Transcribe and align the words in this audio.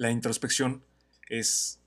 La 0.00 0.10
introspección 0.10 0.82
es 1.28 1.78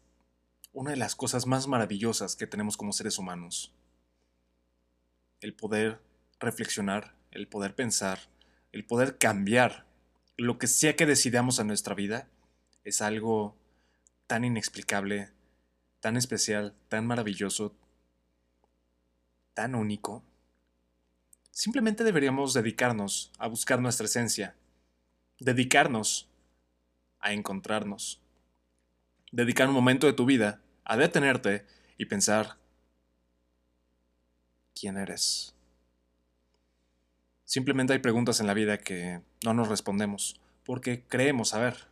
una 0.72 0.92
de 0.92 0.98
las 0.98 1.16
cosas 1.16 1.48
más 1.48 1.68
maravillosas 1.68 2.36
que 2.36 2.46
tenemos 2.46 2.78
como 2.78 2.94
seres 2.94 3.18
humanos. 3.18 3.74
El 5.42 5.56
poder 5.56 6.00
reflexionar, 6.40 7.16
el 7.32 7.48
poder 7.48 7.74
pensar, 7.74 8.20
el 8.72 8.86
poder 8.86 9.18
cambiar 9.18 9.88
lo 10.38 10.60
que 10.60 10.68
sea 10.68 10.96
que 10.96 11.08
decidamos 11.08 11.58
en 11.58 11.66
nuestra 11.66 11.96
vida 11.96 12.28
es 12.84 13.02
algo 13.02 13.58
tan 14.28 14.46
inexplicable, 14.46 15.32
tan 16.00 16.16
especial, 16.16 16.76
tan 16.90 17.08
maravilloso, 17.08 17.74
tan 19.56 19.74
único. 19.74 20.22
Simplemente 21.50 22.04
deberíamos 22.04 22.54
dedicarnos 22.54 23.32
a 23.40 23.48
buscar 23.48 23.80
nuestra 23.80 24.06
esencia, 24.06 24.56
dedicarnos 25.40 26.30
a 27.24 27.32
encontrarnos, 27.32 28.22
dedicar 29.32 29.70
un 29.70 29.74
momento 29.74 30.06
de 30.06 30.14
tu 30.14 30.26
vida 30.26 30.62
a 30.84 30.98
detenerte 30.98 31.66
y 31.98 32.06
pensar 32.06 32.58
quién 34.76 34.98
eres. 34.98 35.56
Simplemente 37.46 37.94
hay 37.94 38.00
preguntas 38.00 38.42
en 38.42 38.48
la 38.48 38.54
vida 38.54 38.78
que 38.78 39.22
no 39.44 39.54
nos 39.54 39.70
respondemos 39.70 40.42
porque 40.66 41.06
creemos 41.08 41.50
saber. 41.50 41.88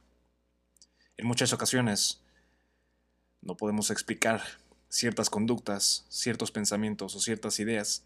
En 1.16 1.27
muchas 1.27 1.53
ocasiones 1.53 2.22
no 3.41 3.55
podemos 3.55 3.89
explicar 3.89 4.41
ciertas 4.89 5.30
conductas, 5.30 6.05
ciertos 6.09 6.52
pensamientos 6.52 7.16
o 7.16 7.22
ciertas 7.22 7.59
ideas 7.61 8.03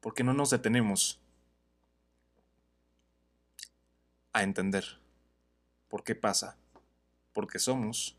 porque 0.00 0.24
no 0.24 0.32
nos 0.32 0.48
detenemos 0.48 1.20
a 4.32 4.42
entender 4.42 5.03
por 5.94 6.02
qué 6.02 6.16
pasa, 6.16 6.56
por 7.32 7.46
qué 7.46 7.60
somos 7.60 8.16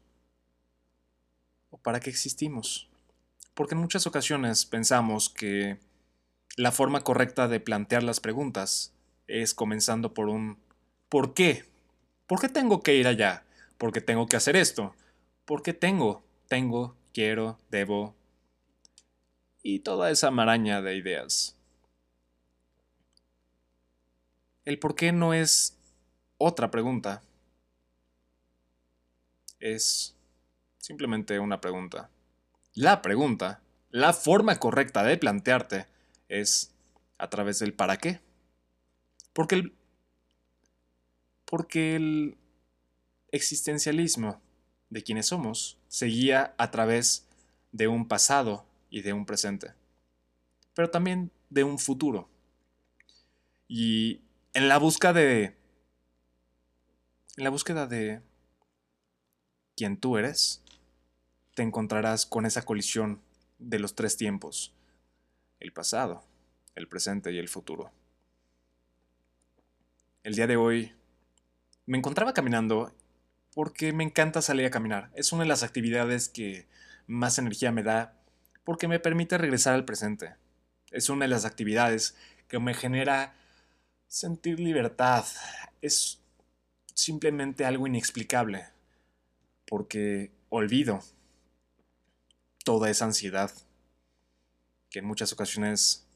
o 1.71 1.77
para 1.77 1.99
qué 1.99 2.09
existimos. 2.09 2.87
Porque 3.53 3.75
en 3.75 3.81
muchas 3.81 4.07
ocasiones 4.07 4.65
pensamos 4.65 5.27
que 5.27 5.77
la 6.55 6.71
forma 6.71 7.03
correcta 7.03 7.49
de 7.49 7.59
plantear 7.59 8.01
las 8.01 8.21
preguntas 8.21 8.93
es 9.27 9.53
comenzando 9.53 10.13
por 10.13 10.29
un 10.29 10.57
¿por 11.09 11.33
qué? 11.33 11.65
¿Por 12.27 12.39
qué 12.39 12.47
tengo 12.47 12.81
que 12.81 12.95
ir 12.95 13.07
allá? 13.07 13.43
¿Por 13.77 13.91
qué 13.91 13.99
tengo 13.99 14.25
que 14.27 14.37
hacer 14.37 14.55
esto? 14.55 14.95
¿Por 15.43 15.61
qué 15.61 15.73
tengo? 15.73 16.23
Tengo, 16.47 16.95
quiero, 17.13 17.59
debo. 17.71 18.15
Y 19.63 19.79
toda 19.79 20.11
esa 20.11 20.31
maraña 20.31 20.81
de 20.81 20.95
ideas. 20.95 21.57
El 24.63 24.79
por 24.79 24.95
qué 24.95 25.11
no 25.11 25.33
es 25.33 25.77
otra 26.37 26.71
pregunta. 26.71 27.21
Es 29.65 30.15
simplemente 30.77 31.39
una 31.39 31.59
pregunta. 31.59 32.11
La 32.75 33.01
pregunta, 33.01 33.63
la 33.89 34.13
forma 34.13 34.59
correcta 34.59 35.01
de 35.01 35.17
plantearte 35.17 35.87
es 36.29 36.71
a 37.17 37.31
través 37.31 37.57
del 37.57 37.73
para 37.73 37.97
qué. 37.97 38.19
Porque 39.33 39.55
el, 39.55 39.73
porque 41.45 41.95
el 41.95 42.37
existencialismo 43.31 44.39
de 44.91 45.01
quienes 45.01 45.25
somos 45.25 45.79
se 45.87 46.05
guía 46.05 46.53
a 46.59 46.69
través 46.69 47.27
de 47.71 47.87
un 47.87 48.07
pasado 48.07 48.67
y 48.91 49.01
de 49.01 49.13
un 49.13 49.25
presente, 49.25 49.73
pero 50.75 50.91
también 50.91 51.31
de 51.49 51.63
un 51.63 51.79
futuro. 51.79 52.29
Y 53.67 54.21
en 54.53 54.69
la 54.69 54.77
búsqueda 54.77 55.13
de 55.13 55.57
en 57.35 57.43
la 57.43 57.49
búsqueda 57.49 57.87
de 57.87 58.21
quién 59.75 59.97
tú 59.97 60.17
eres, 60.17 60.61
te 61.53 61.63
encontrarás 61.63 62.25
con 62.25 62.45
esa 62.45 62.63
colisión 62.63 63.21
de 63.59 63.79
los 63.79 63.95
tres 63.95 64.17
tiempos, 64.17 64.73
el 65.59 65.71
pasado, 65.71 66.23
el 66.75 66.87
presente 66.87 67.31
y 67.31 67.37
el 67.37 67.49
futuro. 67.49 67.91
El 70.23 70.35
día 70.35 70.47
de 70.47 70.57
hoy 70.57 70.93
me 71.85 71.97
encontraba 71.97 72.33
caminando 72.33 72.93
porque 73.53 73.93
me 73.93 74.03
encanta 74.03 74.41
salir 74.41 74.65
a 74.65 74.71
caminar. 74.71 75.11
Es 75.13 75.31
una 75.31 75.43
de 75.43 75.49
las 75.49 75.63
actividades 75.63 76.27
que 76.29 76.67
más 77.07 77.37
energía 77.37 77.71
me 77.71 77.83
da 77.83 78.17
porque 78.63 78.87
me 78.87 78.99
permite 78.99 79.37
regresar 79.37 79.75
al 79.75 79.85
presente. 79.85 80.35
Es 80.91 81.09
una 81.09 81.25
de 81.25 81.29
las 81.29 81.45
actividades 81.45 82.15
que 82.47 82.59
me 82.59 82.73
genera 82.73 83.35
sentir 84.07 84.59
libertad. 84.59 85.25
Es 85.81 86.19
simplemente 86.93 87.65
algo 87.65 87.87
inexplicable 87.87 88.74
porque 89.67 90.31
olvido 90.49 91.01
toda 92.63 92.89
esa 92.89 93.05
ansiedad 93.05 93.51
que 94.89 94.99
en 94.99 95.05
muchas 95.05 95.33
ocasiones 95.33 96.07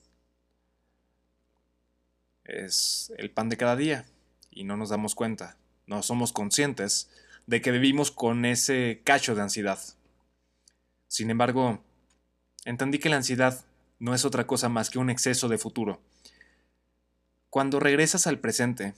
es 2.43 3.13
el 3.17 3.31
pan 3.31 3.49
de 3.49 3.57
cada 3.57 3.75
día 3.75 4.05
y 4.49 4.63
no 4.63 4.77
nos 4.77 4.89
damos 4.89 5.15
cuenta, 5.15 5.57
no 5.85 6.01
somos 6.01 6.33
conscientes 6.33 7.09
de 7.45 7.61
que 7.61 7.71
vivimos 7.71 8.11
con 8.11 8.45
ese 8.45 9.01
cacho 9.03 9.35
de 9.35 9.41
ansiedad. 9.41 9.79
Sin 11.07 11.29
embargo, 11.29 11.83
entendí 12.65 12.99
que 12.99 13.09
la 13.09 13.17
ansiedad 13.17 13.65
no 13.99 14.13
es 14.13 14.25
otra 14.25 14.47
cosa 14.47 14.69
más 14.69 14.89
que 14.89 14.99
un 14.99 15.09
exceso 15.09 15.47
de 15.49 15.57
futuro. 15.57 16.01
Cuando 17.49 17.79
regresas 17.79 18.27
al 18.27 18.39
presente 18.39 18.93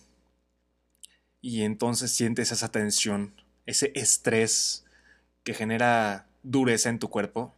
y 1.41 1.63
entonces 1.63 2.11
sientes 2.11 2.51
esa 2.51 2.69
tensión, 2.71 3.33
ese 3.71 3.91
estrés 3.95 4.85
que 5.43 5.53
genera 5.53 6.27
dureza 6.43 6.89
en 6.89 6.99
tu 6.99 7.09
cuerpo, 7.09 7.53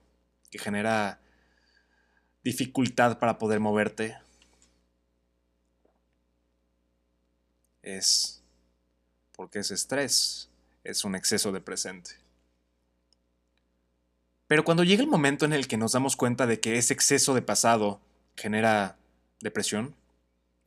que 0.49 0.59
genera 0.59 1.19
dificultad 2.43 3.19
para 3.19 3.37
poder 3.37 3.59
moverte, 3.59 4.17
es 7.81 8.41
porque 9.35 9.59
ese 9.59 9.73
estrés 9.73 10.49
es 10.83 11.03
un 11.03 11.15
exceso 11.15 11.51
de 11.51 11.61
presente. 11.61 12.11
Pero 14.47 14.63
cuando 14.63 14.83
llega 14.83 15.01
el 15.01 15.09
momento 15.09 15.45
en 15.45 15.53
el 15.53 15.67
que 15.67 15.77
nos 15.77 15.93
damos 15.93 16.15
cuenta 16.15 16.45
de 16.45 16.59
que 16.59 16.77
ese 16.77 16.93
exceso 16.93 17.33
de 17.33 17.41
pasado 17.41 17.99
genera 18.35 18.97
depresión, 19.39 19.95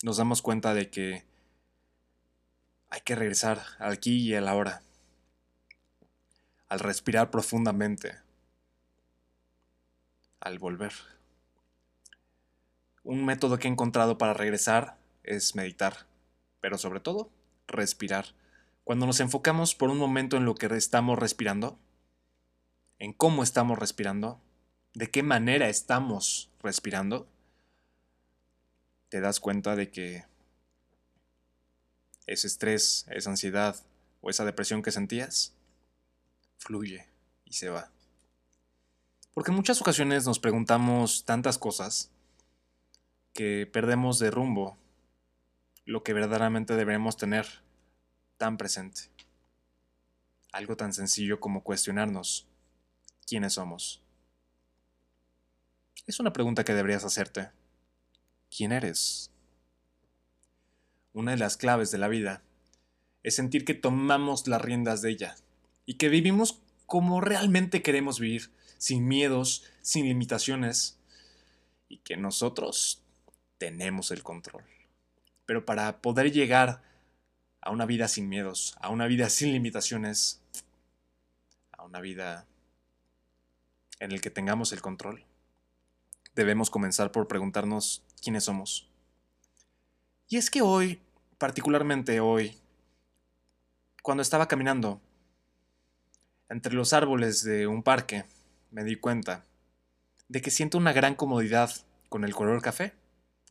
nos 0.02 0.16
damos 0.16 0.42
cuenta 0.42 0.74
de 0.74 0.90
que 0.90 1.24
hay 2.90 3.00
que 3.02 3.14
regresar 3.14 3.62
aquí 3.78 4.28
y 4.28 4.34
a 4.34 4.40
la 4.40 4.54
hora, 4.54 4.82
al 6.68 6.80
respirar 6.80 7.30
profundamente, 7.30 8.18
al 10.40 10.58
volver. 10.58 10.92
Un 13.02 13.24
método 13.24 13.58
que 13.58 13.68
he 13.68 13.70
encontrado 13.70 14.18
para 14.18 14.34
regresar 14.34 14.98
es 15.22 15.54
meditar, 15.54 16.06
pero 16.60 16.78
sobre 16.78 17.00
todo 17.00 17.30
respirar. 17.66 18.26
Cuando 18.84 19.06
nos 19.06 19.20
enfocamos 19.20 19.74
por 19.74 19.90
un 19.90 19.98
momento 19.98 20.36
en 20.36 20.44
lo 20.44 20.54
que 20.54 20.66
estamos 20.66 21.18
respirando, 21.18 21.78
en 22.98 23.12
cómo 23.12 23.42
estamos 23.42 23.78
respirando, 23.78 24.40
de 24.94 25.10
qué 25.10 25.22
manera 25.22 25.68
estamos 25.68 26.50
respirando, 26.60 27.28
te 29.08 29.20
das 29.20 29.40
cuenta 29.40 29.76
de 29.76 29.90
que 29.90 30.24
ese 32.26 32.46
estrés, 32.46 33.06
esa 33.10 33.30
ansiedad 33.30 33.76
o 34.20 34.30
esa 34.30 34.44
depresión 34.44 34.82
que 34.82 34.90
sentías, 34.90 35.55
fluye 36.58 37.06
y 37.44 37.52
se 37.52 37.68
va. 37.68 37.90
Porque 39.34 39.50
en 39.50 39.56
muchas 39.56 39.80
ocasiones 39.80 40.24
nos 40.24 40.38
preguntamos 40.38 41.24
tantas 41.24 41.58
cosas 41.58 42.10
que 43.34 43.66
perdemos 43.66 44.18
de 44.18 44.30
rumbo 44.30 44.78
lo 45.84 46.02
que 46.02 46.14
verdaderamente 46.14 46.74
debemos 46.74 47.16
tener 47.16 47.46
tan 48.38 48.56
presente. 48.56 49.10
Algo 50.52 50.76
tan 50.76 50.92
sencillo 50.92 51.38
como 51.38 51.62
cuestionarnos 51.62 52.48
quiénes 53.26 53.54
somos. 53.54 54.02
Es 56.06 56.18
una 56.18 56.32
pregunta 56.32 56.64
que 56.64 56.74
deberías 56.74 57.04
hacerte. 57.04 57.50
¿Quién 58.50 58.72
eres? 58.72 59.30
Una 61.12 61.32
de 61.32 61.38
las 61.38 61.56
claves 61.56 61.90
de 61.90 61.98
la 61.98 62.08
vida 62.08 62.42
es 63.22 63.36
sentir 63.36 63.64
que 63.64 63.74
tomamos 63.74 64.48
las 64.48 64.62
riendas 64.62 65.02
de 65.02 65.10
ella 65.10 65.36
y 65.86 65.94
que 65.94 66.08
vivimos 66.08 66.60
como 66.84 67.20
realmente 67.20 67.82
queremos 67.82 68.20
vivir, 68.20 68.50
sin 68.76 69.08
miedos, 69.08 69.64
sin 69.80 70.06
limitaciones, 70.06 70.98
y 71.88 71.98
que 71.98 72.16
nosotros 72.16 73.00
tenemos 73.58 74.10
el 74.10 74.22
control. 74.22 74.64
Pero 75.46 75.64
para 75.64 76.02
poder 76.02 76.32
llegar 76.32 76.82
a 77.60 77.70
una 77.70 77.86
vida 77.86 78.08
sin 78.08 78.28
miedos, 78.28 78.76
a 78.80 78.90
una 78.90 79.06
vida 79.06 79.30
sin 79.30 79.52
limitaciones, 79.52 80.40
a 81.72 81.84
una 81.84 82.00
vida 82.00 82.46
en 84.00 84.12
el 84.12 84.20
que 84.20 84.30
tengamos 84.30 84.72
el 84.72 84.82
control, 84.82 85.24
debemos 86.34 86.68
comenzar 86.70 87.12
por 87.12 87.28
preguntarnos 87.28 88.02
quiénes 88.22 88.44
somos. 88.44 88.88
Y 90.28 90.36
es 90.36 90.50
que 90.50 90.60
hoy, 90.60 91.00
particularmente 91.38 92.20
hoy, 92.20 92.58
cuando 94.02 94.22
estaba 94.22 94.48
caminando, 94.48 95.00
entre 96.48 96.74
los 96.74 96.92
árboles 96.92 97.42
de 97.42 97.66
un 97.66 97.82
parque, 97.82 98.24
me 98.70 98.84
di 98.84 98.96
cuenta 98.96 99.44
de 100.28 100.42
que 100.42 100.50
siento 100.50 100.78
una 100.78 100.92
gran 100.92 101.14
comodidad 101.14 101.70
con 102.08 102.24
el 102.24 102.34
color 102.34 102.62
café, 102.62 102.92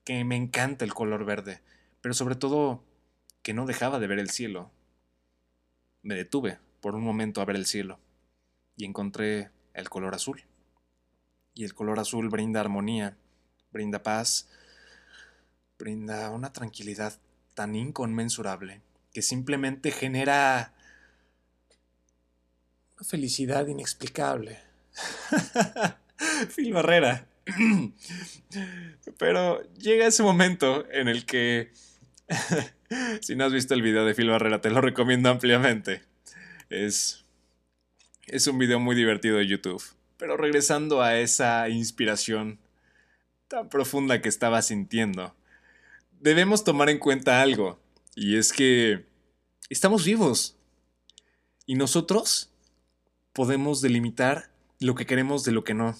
que 0.03 0.23
me 0.23 0.35
encanta 0.35 0.85
el 0.85 0.93
color 0.93 1.25
verde, 1.25 1.61
pero 2.01 2.13
sobre 2.13 2.35
todo 2.35 2.83
que 3.41 3.53
no 3.53 3.65
dejaba 3.65 3.99
de 3.99 4.07
ver 4.07 4.19
el 4.19 4.29
cielo. 4.29 4.71
Me 6.01 6.15
detuve 6.15 6.59
por 6.81 6.95
un 6.95 7.03
momento 7.03 7.41
a 7.41 7.45
ver 7.45 7.55
el 7.55 7.65
cielo 7.65 7.99
y 8.75 8.85
encontré 8.85 9.49
el 9.73 9.89
color 9.89 10.13
azul. 10.13 10.43
Y 11.53 11.63
el 11.63 11.73
color 11.73 11.99
azul 11.99 12.29
brinda 12.29 12.59
armonía, 12.59 13.17
brinda 13.71 14.03
paz, 14.03 14.47
brinda 15.79 16.29
una 16.31 16.53
tranquilidad 16.53 17.19
tan 17.53 17.75
inconmensurable 17.75 18.81
que 19.11 19.21
simplemente 19.21 19.91
genera 19.91 20.74
una 22.95 23.07
felicidad 23.07 23.67
inexplicable. 23.67 24.59
Phil 26.55 26.73
Barrera. 26.73 27.27
Pero 29.17 29.61
llega 29.73 30.07
ese 30.07 30.23
momento 30.23 30.89
en 30.91 31.07
el 31.07 31.25
que, 31.25 31.71
si 33.21 33.35
no 33.35 33.45
has 33.45 33.53
visto 33.53 33.73
el 33.73 33.81
video 33.81 34.05
de 34.05 34.15
Phil 34.15 34.29
Barrera, 34.29 34.61
te 34.61 34.69
lo 34.69 34.81
recomiendo 34.81 35.29
ampliamente. 35.29 36.03
Es, 36.69 37.25
es 38.27 38.47
un 38.47 38.57
video 38.57 38.79
muy 38.79 38.95
divertido 38.95 39.37
de 39.37 39.47
YouTube. 39.47 39.83
Pero 40.17 40.37
regresando 40.37 41.01
a 41.01 41.19
esa 41.19 41.69
inspiración 41.69 42.59
tan 43.47 43.69
profunda 43.69 44.21
que 44.21 44.29
estaba 44.29 44.61
sintiendo, 44.61 45.35
debemos 46.19 46.63
tomar 46.63 46.89
en 46.89 46.97
cuenta 46.97 47.41
algo. 47.41 47.79
Y 48.15 48.37
es 48.37 48.53
que 48.53 49.05
estamos 49.69 50.05
vivos. 50.05 50.57
Y 51.67 51.75
nosotros 51.75 52.54
podemos 53.35 53.81
delimitar 53.81 54.49
lo 54.79 54.95
que 54.95 55.05
queremos 55.05 55.43
de 55.43 55.51
lo 55.51 55.65
que 55.65 55.73
no. 55.73 55.93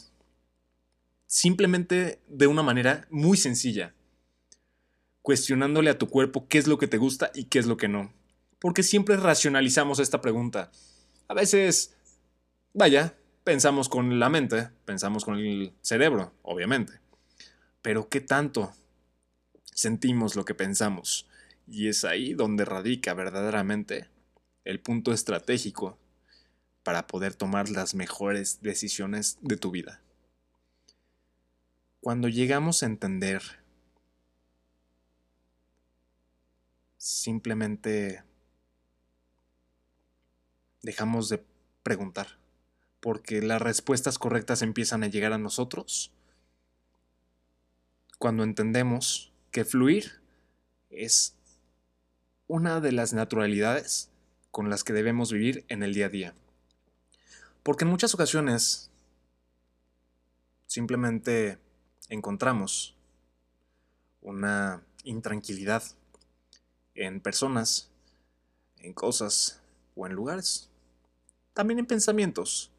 Simplemente 1.28 2.22
de 2.30 2.48
una 2.48 2.64
manera 2.64 3.08
muy 3.12 3.36
sencilla. 3.36 3.94
Cuestionándole 5.22 5.90
a 5.90 5.98
tu 5.98 6.08
cuerpo 6.08 6.48
qué 6.48 6.60
es 6.60 6.68
lo 6.68 6.78
que 6.78 6.88
te 6.88 6.98
gusta 6.98 7.32
y 7.36 7.46
qué 7.46 7.60
es 7.60 7.66
lo 7.66 7.76
que 7.76 7.90
no. 7.90 8.14
Porque 8.58 8.84
siempre 8.84 9.18
racionalizamos 9.18 10.00
esta 10.00 10.22
pregunta. 10.22 10.72
A 11.28 11.34
veces, 11.34 11.98
vaya, 12.74 13.18
pensamos 13.44 13.90
con 13.90 14.18
la 14.18 14.30
mente, 14.30 14.70
pensamos 14.86 15.26
con 15.26 15.38
el 15.38 15.74
cerebro, 15.82 16.32
obviamente. 16.42 16.94
Pero 17.82 18.08
¿qué 18.08 18.22
tanto 18.22 18.72
sentimos 19.74 20.38
lo 20.38 20.46
que 20.46 20.56
pensamos? 20.56 21.28
Y 21.68 21.90
es 21.90 22.06
ahí 22.06 22.34
donde 22.34 22.64
radica 22.64 23.14
verdaderamente 23.14 24.08
el 24.64 24.80
punto 24.80 25.12
estratégico 25.12 26.00
para 26.86 27.08
poder 27.08 27.34
tomar 27.34 27.68
las 27.70 27.96
mejores 27.96 28.62
decisiones 28.62 29.40
de 29.42 29.58
tu 29.58 29.72
vida. 29.72 30.02
Cuando 32.00 32.30
llegamos 32.30 32.84
a 32.84 32.86
entender, 32.86 33.42
simplemente 37.00 38.24
dejamos 40.84 41.28
de 41.30 41.44
preguntar, 41.82 42.38
porque 43.00 43.42
las 43.42 43.64
respuestas 43.64 44.20
correctas 44.20 44.62
empiezan 44.62 45.04
a 45.04 45.08
llegar 45.08 45.34
a 45.34 45.40
nosotros 45.40 46.12
cuando 48.20 48.44
entendemos 48.44 49.34
que 49.50 49.66
fluir 49.66 50.22
es 50.92 51.36
una 52.46 52.80
de 52.80 52.92
las 52.92 53.14
naturalidades 53.14 54.12
con 54.52 54.70
las 54.70 54.84
que 54.84 54.94
debemos 54.94 55.32
vivir 55.32 55.66
en 55.68 55.82
el 55.82 55.96
día 55.96 56.06
a 56.06 56.10
día. 56.10 56.36
Porque 57.66 57.84
en 57.84 57.90
muchas 57.90 58.14
ocasiones 58.14 58.92
simplemente 60.68 61.58
encontramos 62.10 62.96
una 64.22 64.84
intranquilidad 65.04 65.82
en 66.94 67.22
personas, 67.22 67.90
en 68.78 68.94
cosas 68.94 69.64
o 69.96 70.06
en 70.06 70.14
lugares. 70.14 70.70
También 71.56 71.80
en 71.80 71.88
pensamientos. 71.88 72.70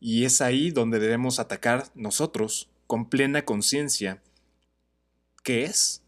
Y 0.00 0.24
es 0.24 0.40
ahí 0.40 0.70
donde 0.70 1.00
debemos 1.00 1.38
atacar 1.38 1.90
nosotros 1.94 2.70
con 2.86 3.10
plena 3.10 3.44
conciencia 3.44 4.22
qué 5.44 5.64
es 5.64 6.00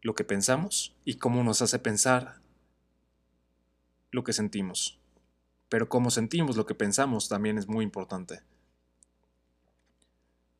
lo 0.00 0.14
que 0.14 0.22
pensamos 0.22 0.94
y 1.04 1.16
cómo 1.16 1.42
nos 1.42 1.60
hace 1.60 1.80
pensar 1.80 2.40
lo 4.12 4.22
que 4.22 4.32
sentimos 4.32 5.00
pero 5.68 5.88
cómo 5.88 6.10
sentimos 6.10 6.56
lo 6.56 6.66
que 6.66 6.74
pensamos 6.74 7.28
también 7.28 7.58
es 7.58 7.68
muy 7.68 7.84
importante. 7.84 8.42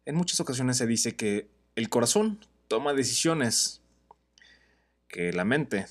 En 0.04 0.14
muchas 0.14 0.40
ocasiones 0.40 0.76
se 0.76 0.86
dice 0.86 1.16
que 1.16 1.48
el 1.74 1.88
corazón 1.88 2.40
toma 2.68 2.94
decisiones, 2.94 3.82
que 5.08 5.32
la 5.32 5.44
mente 5.44 5.86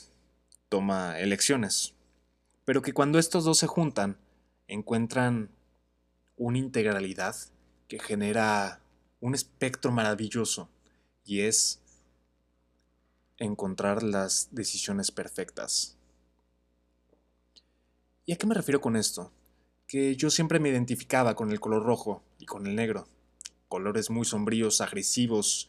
toma 0.70 1.20
elecciones, 1.20 1.94
pero 2.66 2.82
que 2.82 2.94
cuando 2.94 3.20
estos 3.20 3.44
dos 3.44 3.58
se 3.58 3.68
juntan, 3.68 4.18
encuentran 4.68 5.50
una 6.38 6.58
integralidad 6.58 7.36
que 7.88 8.00
genera 8.00 8.82
un 9.20 9.36
espectro 9.36 9.92
maravilloso 9.92 10.70
y 11.24 11.42
es 11.42 11.82
encontrar 13.38 14.04
las 14.04 14.50
decisiones 14.52 15.12
perfectas. 15.12 15.95
¿Y 18.26 18.34
a 18.34 18.38
qué 18.38 18.48
me 18.48 18.56
refiero 18.56 18.82
con 18.82 18.96
esto? 18.96 19.32
Que 19.88 20.16
yo 20.16 20.32
siempre 20.32 20.60
me 20.60 20.70
identificaba 20.70 21.36
con 21.36 21.52
el 21.52 21.60
color 21.60 21.84
rojo 21.84 22.24
y 22.40 22.46
con 22.46 22.66
el 22.66 22.76
negro. 22.76 23.08
Colores 23.68 24.10
muy 24.10 24.26
sombríos, 24.26 24.82
agresivos 24.82 25.68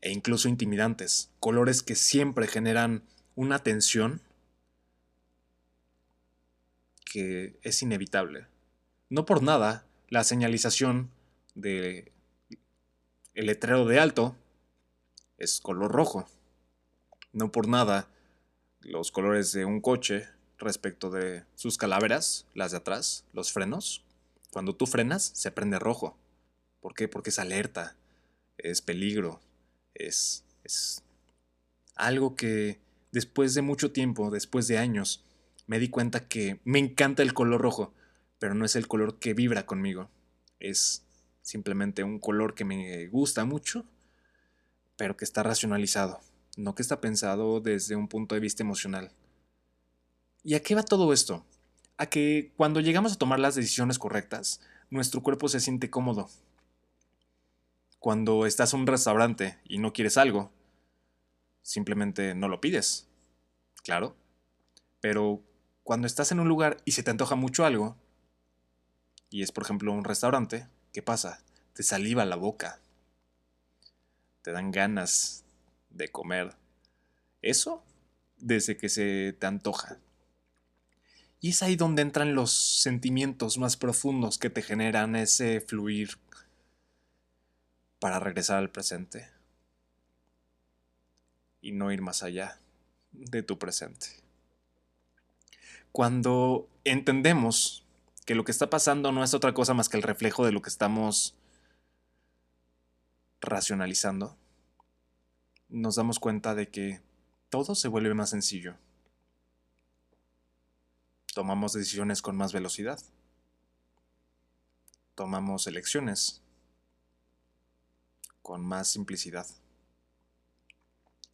e 0.00 0.10
incluso 0.10 0.48
intimidantes. 0.48 1.30
Colores 1.40 1.82
que 1.82 1.94
siempre 1.94 2.46
generan 2.46 3.02
una 3.34 3.58
tensión 3.58 4.22
que 7.04 7.58
es 7.62 7.82
inevitable. 7.82 8.46
No 9.10 9.26
por 9.26 9.42
nada, 9.42 9.86
la 10.08 10.24
señalización 10.24 11.10
de 11.54 12.12
el 13.34 13.46
letrero 13.46 13.84
de 13.84 14.00
alto 14.00 14.36
es 15.36 15.60
color 15.60 15.92
rojo. 15.92 16.26
No 17.32 17.52
por 17.52 17.68
nada, 17.68 18.08
los 18.80 19.12
colores 19.12 19.52
de 19.52 19.66
un 19.66 19.80
coche 19.80 20.28
respecto 20.64 21.10
de 21.10 21.44
sus 21.54 21.78
calaveras, 21.78 22.46
las 22.54 22.72
de 22.72 22.78
atrás, 22.78 23.24
los 23.32 23.52
frenos. 23.52 24.04
Cuando 24.50 24.74
tú 24.74 24.86
frenas, 24.86 25.30
se 25.34 25.50
prende 25.50 25.78
rojo. 25.78 26.18
¿Por 26.80 26.94
qué? 26.94 27.08
Porque 27.08 27.30
es 27.30 27.38
alerta, 27.38 27.96
es 28.58 28.82
peligro, 28.82 29.40
es, 29.94 30.44
es 30.64 31.02
algo 31.94 32.34
que 32.34 32.80
después 33.12 33.54
de 33.54 33.62
mucho 33.62 33.92
tiempo, 33.92 34.30
después 34.30 34.66
de 34.68 34.78
años, 34.78 35.24
me 35.66 35.78
di 35.78 35.88
cuenta 35.88 36.28
que 36.28 36.60
me 36.64 36.78
encanta 36.78 37.22
el 37.22 37.32
color 37.32 37.60
rojo, 37.60 37.94
pero 38.38 38.54
no 38.54 38.64
es 38.64 38.76
el 38.76 38.86
color 38.86 39.18
que 39.18 39.34
vibra 39.34 39.66
conmigo. 39.66 40.10
Es 40.58 41.04
simplemente 41.42 42.04
un 42.04 42.18
color 42.18 42.54
que 42.54 42.64
me 42.64 43.06
gusta 43.06 43.44
mucho, 43.44 43.86
pero 44.96 45.16
que 45.16 45.24
está 45.24 45.42
racionalizado, 45.42 46.20
no 46.56 46.74
que 46.74 46.82
está 46.82 47.00
pensado 47.00 47.60
desde 47.60 47.96
un 47.96 48.08
punto 48.08 48.34
de 48.34 48.40
vista 48.40 48.62
emocional. 48.62 49.12
¿Y 50.44 50.54
a 50.54 50.62
qué 50.62 50.74
va 50.74 50.82
todo 50.82 51.14
esto? 51.14 51.42
A 51.96 52.06
que 52.06 52.52
cuando 52.58 52.80
llegamos 52.80 53.14
a 53.14 53.18
tomar 53.18 53.40
las 53.40 53.54
decisiones 53.54 53.98
correctas, 53.98 54.60
nuestro 54.90 55.22
cuerpo 55.22 55.48
se 55.48 55.58
siente 55.58 55.88
cómodo. 55.88 56.28
Cuando 57.98 58.44
estás 58.44 58.74
en 58.74 58.80
un 58.80 58.86
restaurante 58.86 59.58
y 59.64 59.78
no 59.78 59.94
quieres 59.94 60.18
algo, 60.18 60.52
simplemente 61.62 62.34
no 62.34 62.48
lo 62.48 62.60
pides. 62.60 63.08
Claro. 63.82 64.16
Pero 65.00 65.42
cuando 65.82 66.06
estás 66.06 66.30
en 66.30 66.40
un 66.40 66.48
lugar 66.48 66.76
y 66.84 66.92
se 66.92 67.02
te 67.02 67.10
antoja 67.10 67.36
mucho 67.36 67.64
algo, 67.64 67.96
y 69.30 69.42
es 69.42 69.50
por 69.50 69.64
ejemplo 69.64 69.92
un 69.92 70.04
restaurante, 70.04 70.68
¿qué 70.92 71.00
pasa? 71.00 71.42
Te 71.72 71.82
saliva 71.82 72.26
la 72.26 72.36
boca. 72.36 72.82
Te 74.42 74.52
dan 74.52 74.72
ganas 74.72 75.42
de 75.88 76.10
comer. 76.10 76.54
Eso 77.40 77.82
desde 78.36 78.76
que 78.76 78.90
se 78.90 79.32
te 79.38 79.46
antoja. 79.46 79.98
Y 81.44 81.50
es 81.50 81.62
ahí 81.62 81.76
donde 81.76 82.00
entran 82.00 82.34
los 82.34 82.54
sentimientos 82.54 83.58
más 83.58 83.76
profundos 83.76 84.38
que 84.38 84.48
te 84.48 84.62
generan 84.62 85.14
ese 85.14 85.60
fluir 85.60 86.16
para 87.98 88.18
regresar 88.18 88.56
al 88.56 88.70
presente 88.70 89.28
y 91.60 91.72
no 91.72 91.92
ir 91.92 92.00
más 92.00 92.22
allá 92.22 92.58
de 93.12 93.42
tu 93.42 93.58
presente. 93.58 94.06
Cuando 95.92 96.66
entendemos 96.82 97.84
que 98.24 98.34
lo 98.34 98.44
que 98.44 98.52
está 98.52 98.70
pasando 98.70 99.12
no 99.12 99.22
es 99.22 99.34
otra 99.34 99.52
cosa 99.52 99.74
más 99.74 99.90
que 99.90 99.98
el 99.98 100.02
reflejo 100.02 100.46
de 100.46 100.52
lo 100.52 100.62
que 100.62 100.70
estamos 100.70 101.34
racionalizando, 103.42 104.38
nos 105.68 105.96
damos 105.96 106.18
cuenta 106.18 106.54
de 106.54 106.70
que 106.70 107.02
todo 107.50 107.74
se 107.74 107.88
vuelve 107.88 108.14
más 108.14 108.30
sencillo 108.30 108.78
tomamos 111.34 111.72
decisiones 111.72 112.22
con 112.22 112.36
más 112.36 112.52
velocidad. 112.52 112.98
tomamos 115.14 115.68
elecciones 115.68 116.42
con 118.42 118.64
más 118.64 118.88
simplicidad. 118.88 119.46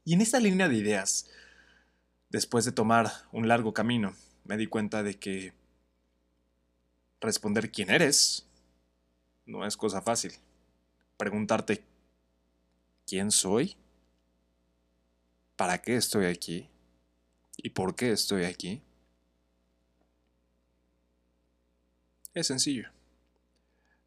Y 0.05 0.13
en 0.13 0.21
esta 0.21 0.39
línea 0.39 0.69
de 0.69 0.77
ideas, 0.77 1.31
después 2.29 2.67
de 2.67 2.73
tomar 2.73 3.11
un 3.33 3.49
largo 3.49 3.73
camino, 3.73 4.15
me 4.45 4.59
di 4.59 4.67
cuenta 4.67 5.03
de 5.03 5.19
que 5.19 5.55
responder 7.21 7.71
quién 7.71 7.91
eres 7.91 8.47
no 9.47 9.67
es 9.67 9.77
cosa 9.77 10.03
fácil. 10.03 10.33
Preguntarte 11.17 11.85
quién 13.07 13.31
soy, 13.31 13.77
para 15.57 15.81
qué 15.81 15.97
estoy 15.97 16.27
aquí 16.27 16.69
y 17.57 17.71
por 17.71 17.95
qué 17.95 18.13
estoy 18.13 18.45
aquí. 18.45 18.83
Es 22.33 22.47
sencillo. 22.47 22.89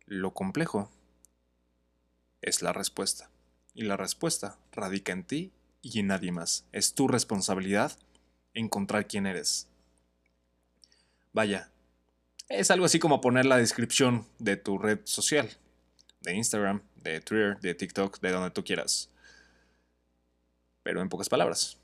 Lo 0.06 0.34
complejo 0.34 0.90
es 2.42 2.62
la 2.62 2.72
respuesta. 2.72 3.30
Y 3.74 3.84
la 3.84 3.98
respuesta 3.98 4.58
radica 4.72 5.12
en 5.12 5.24
ti 5.24 5.52
y 5.82 6.00
en 6.00 6.08
nadie 6.08 6.32
más. 6.32 6.66
Es 6.72 6.94
tu 6.94 7.08
responsabilidad 7.08 7.98
encontrar 8.54 9.08
quién 9.08 9.26
eres. 9.26 9.68
Vaya, 11.34 11.72
es 12.48 12.72
algo 12.72 12.86
así 12.86 13.00
como 13.00 13.20
poner 13.20 13.46
la 13.46 13.58
descripción 13.58 14.28
de 14.40 14.56
tu 14.56 14.78
red 14.78 15.00
social, 15.04 15.50
de 16.22 16.36
Instagram, 16.36 16.82
de 16.96 17.20
Twitter, 17.20 17.60
de 17.60 17.74
TikTok, 17.74 18.20
de 18.20 18.32
donde 18.32 18.52
tú 18.52 18.64
quieras. 18.64 19.10
Pero 20.84 21.02
en 21.02 21.10
pocas 21.10 21.30
palabras. 21.30 21.78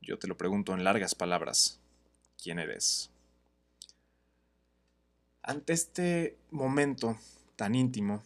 Yo 0.00 0.18
te 0.18 0.28
lo 0.28 0.36
pregunto 0.36 0.72
en 0.72 0.84
largas 0.84 1.14
palabras. 1.14 1.80
¿Quién 2.40 2.60
eres? 2.60 3.10
Ante 5.46 5.74
este 5.74 6.36
momento 6.50 7.16
tan 7.54 7.76
íntimo, 7.76 8.20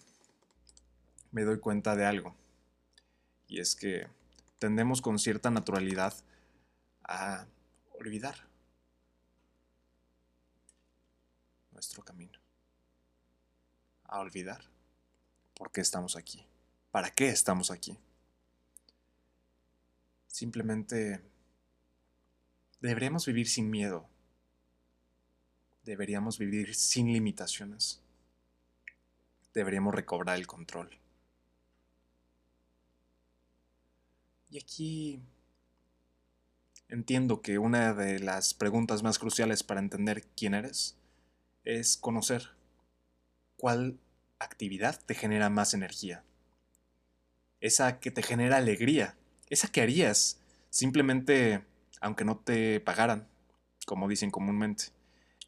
me 1.32 1.44
doy 1.44 1.60
cuenta 1.60 1.94
de 1.94 2.06
algo. 2.06 2.34
Y 3.46 3.60
es 3.60 3.76
que 3.76 4.06
tendemos 4.58 5.02
con 5.02 5.18
cierta 5.18 5.50
naturalidad 5.50 6.14
a 7.04 7.46
olvidar 7.98 8.48
nuestro 11.72 12.02
camino. 12.02 12.38
A 14.04 14.20
olvidar 14.20 14.64
por 15.52 15.70
qué 15.72 15.82
estamos 15.82 16.16
aquí. 16.16 16.46
¿Para 16.90 17.10
qué 17.10 17.28
estamos 17.28 17.70
aquí? 17.70 17.98
Simplemente 20.26 21.20
deberíamos 22.80 23.26
vivir 23.26 23.46
sin 23.46 23.68
miedo. 23.68 24.08
Deberíamos 25.82 26.38
vivir 26.38 26.74
sin 26.74 27.12
limitaciones. 27.12 28.00
Deberíamos 29.54 29.94
recobrar 29.94 30.38
el 30.38 30.46
control. 30.46 30.98
Y 34.50 34.58
aquí 34.58 35.20
entiendo 36.88 37.40
que 37.40 37.58
una 37.58 37.94
de 37.94 38.18
las 38.18 38.52
preguntas 38.52 39.02
más 39.02 39.18
cruciales 39.18 39.62
para 39.62 39.80
entender 39.80 40.24
quién 40.36 40.54
eres 40.54 40.96
es 41.64 41.96
conocer 41.96 42.50
cuál 43.56 43.98
actividad 44.38 45.00
te 45.04 45.14
genera 45.14 45.50
más 45.50 45.74
energía. 45.74 46.24
Esa 47.60 48.00
que 48.00 48.10
te 48.10 48.22
genera 48.22 48.56
alegría. 48.56 49.16
Esa 49.48 49.68
que 49.68 49.82
harías 49.82 50.40
simplemente 50.70 51.64
aunque 52.00 52.24
no 52.24 52.38
te 52.38 52.80
pagaran, 52.80 53.28
como 53.86 54.08
dicen 54.08 54.30
comúnmente. 54.30 54.86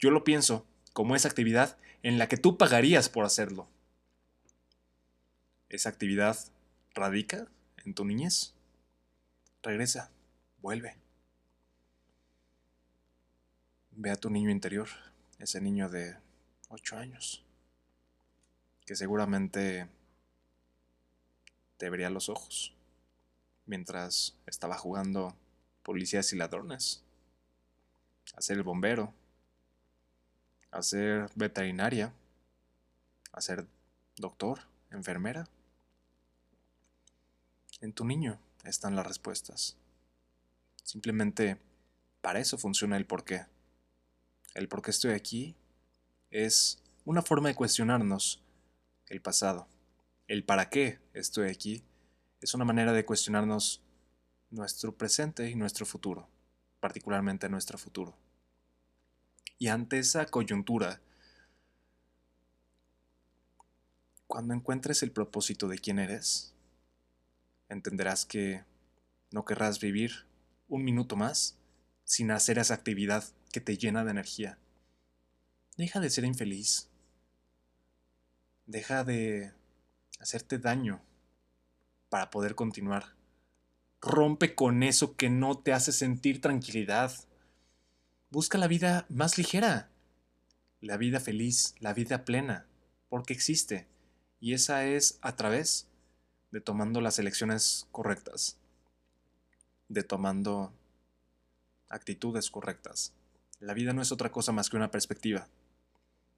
Yo 0.03 0.11
lo 0.11 0.25
pienso 0.25 0.67
como 0.93 1.15
esa 1.15 1.29
actividad 1.29 1.79
en 2.03 2.19
la 2.19 2.29
que 2.29 2.37
tú 2.37 2.59
pagarías 2.59 3.09
por 3.09 3.25
hacerlo. 3.25 3.69
Esa 5.69 5.91
actividad 5.91 6.37
radica 6.93 7.47
en 7.85 7.95
tu 7.95 8.05
niñez. 8.05 8.53
Regresa, 9.63 10.11
vuelve. 10.61 10.97
Ve 13.93 14.11
a 14.11 14.17
tu 14.17 14.29
niño 14.29 14.51
interior, 14.51 14.89
ese 15.39 15.61
niño 15.61 15.89
de 15.89 16.17
8 16.69 16.97
años, 16.97 17.45
que 18.85 18.97
seguramente 18.97 19.89
te 21.77 21.87
abría 21.87 22.11
los 22.11 22.29
ojos 22.29 22.75
mientras 23.67 24.37
estaba 24.47 24.77
jugando 24.77 25.37
policías 25.85 26.33
y 26.33 26.37
ladrones, 26.37 27.05
a 28.35 28.43
ser 28.43 28.57
el 28.57 28.65
bombero, 28.65 29.15
a 30.73 30.83
ser 30.83 31.31
veterinaria, 31.35 32.13
a 33.33 33.41
ser 33.41 33.67
doctor, 34.17 34.61
enfermera. 34.91 35.47
En 37.81 37.93
tu 37.93 38.05
niño 38.05 38.41
están 38.65 38.97
las 38.97 39.07
respuestas. 39.07 39.77
Simplemente 40.83 41.59
para 42.23 42.41
eso 42.41 42.57
funciona 42.57 42.97
el 42.97 43.07
por 43.07 43.25
qué. 43.25 43.47
El 44.55 44.69
por 44.69 44.83
qué 44.83 44.91
estoy 44.91 45.13
aquí 45.13 45.55
es 46.31 46.83
una 47.05 47.23
forma 47.23 47.49
de 47.49 47.55
cuestionarnos 47.55 48.43
el 49.09 49.21
pasado. 49.21 49.69
El 50.27 50.45
para 50.45 50.71
qué 50.71 50.99
estoy 51.13 51.51
aquí 51.51 51.85
es 52.41 52.55
una 52.55 52.65
manera 52.65 52.93
de 52.93 53.05
cuestionarnos 53.05 53.83
nuestro 54.51 54.97
presente 54.97 55.51
y 55.51 55.55
nuestro 55.55 55.85
futuro, 55.85 56.29
particularmente 56.81 57.49
nuestro 57.49 57.77
futuro. 57.77 58.17
Y 59.63 59.69
ante 59.69 60.01
esa 60.01 60.27
coyuntura, 60.27 61.01
cuando 64.27 64.55
encuentres 64.55 65.05
el 65.05 65.13
propósito 65.13 65.69
de 65.69 65.79
quién 65.79 66.01
eres, 66.01 66.53
entenderás 67.69 68.27
que 68.27 68.65
no 69.31 69.45
querrás 69.45 69.79
vivir 69.79 70.27
un 70.67 70.83
minuto 70.83 71.15
más 71.15 71.61
sin 72.03 72.33
hacer 72.33 72.59
esa 72.59 72.75
actividad 72.75 73.23
que 73.53 73.61
te 73.61 73.77
llena 73.79 74.03
de 74.03 74.11
energía. 74.11 74.59
Deja 75.77 76.01
de 76.01 76.11
ser 76.11 76.25
infeliz. 76.25 76.89
Deja 78.67 79.05
de 79.05 79.53
hacerte 80.19 80.59
daño 80.59 81.05
para 82.09 82.31
poder 82.31 82.57
continuar. 82.57 83.15
Rompe 84.01 84.57
con 84.57 84.83
eso 84.83 85.15
que 85.15 85.31
no 85.31 85.57
te 85.57 85.73
hace 85.73 85.93
sentir 85.93 86.41
tranquilidad. 86.41 87.13
Busca 88.33 88.57
la 88.57 88.67
vida 88.67 89.05
más 89.11 89.37
ligera, 89.37 89.91
la 90.81 90.97
vida 90.97 91.21
feliz, 91.21 91.75
la 91.81 91.93
vida 91.93 92.25
plena, 92.25 92.65
porque 93.11 93.35
existe. 93.35 93.87
Y 94.41 94.55
esa 94.55 94.87
es 94.87 95.19
a 95.21 95.37
través 95.37 95.87
de 96.51 96.63
tomando 96.63 97.03
las 97.03 97.19
elecciones 97.19 97.87
correctas, 97.93 98.57
de 99.89 100.03
tomando 100.03 100.73
actitudes 101.91 102.51
correctas. 102.51 103.13
La 103.61 103.75
vida 103.75 103.93
no 103.93 104.01
es 104.01 104.13
otra 104.13 104.33
cosa 104.33 104.51
más 104.51 104.71
que 104.71 104.79
una 104.79 104.91
perspectiva. 104.91 105.47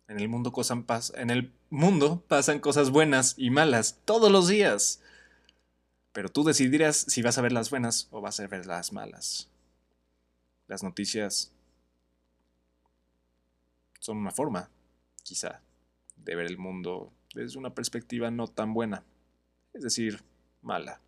En 0.08 0.18
el 0.18 0.28
mundo, 0.28 2.24
pasan 2.26 2.58
cosas 2.58 2.90
buenas 2.90 3.34
y 3.36 3.50
malas 3.50 4.00
todos 4.04 4.32
los 4.32 4.48
días. 4.48 5.00
Pero 6.12 6.28
tú 6.28 6.42
decidirás 6.42 6.96
si 6.96 7.22
vas 7.22 7.38
a 7.38 7.42
ver 7.42 7.52
las 7.52 7.70
buenas 7.70 8.08
o 8.10 8.20
vas 8.20 8.40
a 8.40 8.48
ver 8.48 8.66
las 8.66 8.92
malas. 8.92 9.48
Las 10.66 10.82
noticias 10.82 11.53
son 14.04 14.18
una 14.18 14.32
forma, 14.32 14.68
quizá, 15.22 15.62
de 16.14 16.36
ver 16.36 16.44
el 16.44 16.58
mundo 16.58 17.10
desde 17.34 17.58
una 17.58 17.74
perspectiva 17.74 18.30
no 18.30 18.48
tan 18.48 18.74
buena, 18.74 19.02
es 19.72 19.82
decir, 19.82 20.22
mala. 20.60 21.00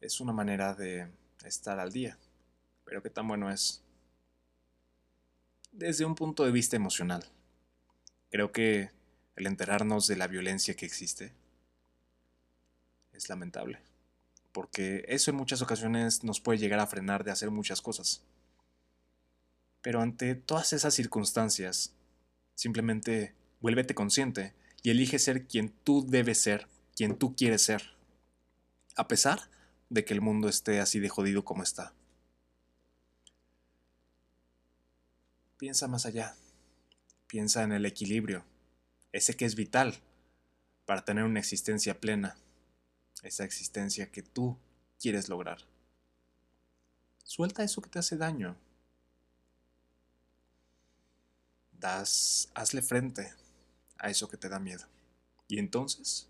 Es 0.00 0.18
una 0.18 0.32
manera 0.32 0.74
de 0.74 1.06
estar 1.44 1.78
al 1.78 1.92
día, 1.92 2.16
pero 2.86 3.02
qué 3.02 3.10
tan 3.10 3.28
bueno 3.28 3.50
es 3.50 3.82
desde 5.72 6.06
un 6.06 6.14
punto 6.14 6.46
de 6.46 6.52
vista 6.52 6.76
emocional. 6.76 7.22
Creo 8.30 8.50
que 8.50 8.90
el 9.36 9.46
enterarnos 9.46 10.06
de 10.06 10.16
la 10.16 10.26
violencia 10.26 10.74
que 10.74 10.86
existe, 10.86 11.34
es 13.12 13.28
lamentable. 13.28 13.78
Porque 14.52 15.04
eso 15.06 15.30
en 15.30 15.36
muchas 15.36 15.60
ocasiones 15.60 16.24
nos 16.24 16.40
puede 16.40 16.58
llegar 16.58 16.80
a 16.80 16.86
frenar 16.86 17.24
de 17.24 17.30
hacer 17.30 17.50
muchas 17.50 17.82
cosas. 17.82 18.22
Pero 19.82 20.00
ante 20.00 20.34
todas 20.34 20.72
esas 20.72 20.94
circunstancias, 20.94 21.94
simplemente 22.54 23.34
vuélvete 23.60 23.94
consciente 23.94 24.54
y 24.82 24.90
elige 24.90 25.18
ser 25.18 25.46
quien 25.46 25.70
tú 25.84 26.06
debes 26.06 26.40
ser, 26.40 26.68
quien 26.94 27.16
tú 27.16 27.36
quieres 27.36 27.62
ser. 27.62 27.96
A 28.96 29.08
pesar 29.08 29.50
de 29.88 30.04
que 30.04 30.14
el 30.14 30.20
mundo 30.20 30.48
esté 30.48 30.80
así 30.80 31.00
de 31.00 31.08
jodido 31.08 31.44
como 31.44 31.62
está. 31.62 31.94
Piensa 35.56 35.88
más 35.88 36.06
allá. 36.06 36.36
Piensa 37.26 37.62
en 37.62 37.72
el 37.72 37.84
equilibrio, 37.86 38.44
ese 39.12 39.36
que 39.36 39.44
es 39.44 39.54
vital 39.54 40.00
para 40.86 41.04
tener 41.04 41.24
una 41.24 41.40
existencia 41.40 42.00
plena 42.00 42.36
esa 43.22 43.44
existencia 43.44 44.10
que 44.10 44.22
tú 44.22 44.58
quieres 45.00 45.28
lograr. 45.28 45.58
Suelta 47.24 47.62
eso 47.62 47.82
que 47.82 47.90
te 47.90 47.98
hace 47.98 48.16
daño. 48.16 48.56
Das, 51.78 52.50
hazle 52.54 52.82
frente 52.82 53.32
a 53.98 54.10
eso 54.10 54.28
que 54.28 54.36
te 54.36 54.48
da 54.48 54.58
miedo. 54.58 54.84
Y 55.46 55.58
entonces 55.58 56.28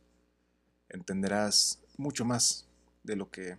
entenderás 0.89 1.81
mucho 1.97 2.25
más 2.25 2.67
de 3.03 3.17
lo 3.17 3.31
que 3.31 3.59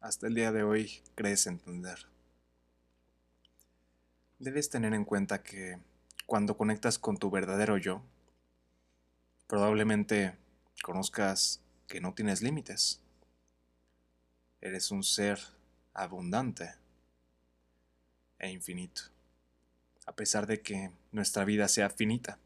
hasta 0.00 0.28
el 0.28 0.34
día 0.34 0.52
de 0.52 0.62
hoy 0.62 1.02
crees 1.14 1.46
entender. 1.46 1.98
Debes 4.38 4.70
tener 4.70 4.94
en 4.94 5.04
cuenta 5.04 5.42
que 5.42 5.78
cuando 6.26 6.56
conectas 6.56 6.98
con 6.98 7.16
tu 7.16 7.30
verdadero 7.30 7.76
yo, 7.76 8.02
probablemente 9.48 10.36
conozcas 10.82 11.60
que 11.88 12.00
no 12.00 12.14
tienes 12.14 12.42
límites. 12.42 13.00
Eres 14.60 14.90
un 14.90 15.02
ser 15.02 15.40
abundante 15.92 16.74
e 18.38 18.50
infinito, 18.50 19.02
a 20.08 20.12
pesar 20.16 20.46
de 20.46 20.62
que 20.62 20.90
nuestra 21.12 21.44
vida 21.44 21.68
sea 21.68 21.90
finita, 21.90 22.38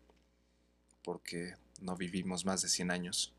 porque 1.04 1.54
no 1.81 1.97
vivimos 1.97 2.45
más 2.45 2.61
de 2.61 2.69
100 2.69 2.90
años. 2.90 3.33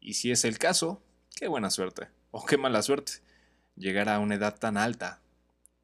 Y 0.00 0.14
si 0.14 0.32
es 0.32 0.44
el 0.44 0.58
caso, 0.58 1.00
qué 1.36 1.46
buena 1.46 1.70
suerte, 1.70 2.08
o 2.32 2.44
qué 2.44 2.58
mala 2.58 2.82
suerte, 2.82 3.12
llegar 3.76 4.08
a 4.08 4.18
una 4.18 4.34
edad 4.34 4.58
tan 4.58 4.76
alta 4.76 5.20